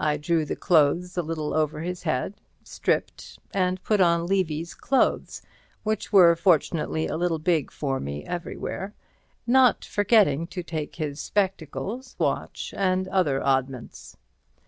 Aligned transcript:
I 0.00 0.16
drew 0.16 0.44
the 0.44 0.56
clothes 0.56 1.16
a 1.16 1.22
little 1.22 1.54
over 1.54 1.82
his 1.82 2.02
head, 2.02 2.40
stripped, 2.64 3.38
and 3.54 3.80
put 3.84 4.00
on 4.00 4.26
Levy's 4.26 4.74
clothes, 4.74 5.40
which 5.84 6.12
were 6.12 6.34
fortunately 6.34 7.06
a 7.06 7.16
little 7.16 7.38
big 7.38 7.70
for 7.70 8.00
me 8.00 8.24
everywhere, 8.24 8.92
not 9.46 9.84
forgetting 9.84 10.48
to 10.48 10.64
take 10.64 10.96
his 10.96 11.20
spectacles, 11.20 12.16
watch 12.18 12.74
and 12.76 13.06
other 13.06 13.40
oddments. 13.40 14.16